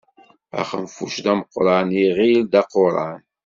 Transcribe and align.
Axenfuc 0.59 1.13
d 1.23 1.25
ameqqṛan, 1.31 1.89
iɣil 2.03 2.41
d 2.51 2.53
aquṛan. 2.61 3.19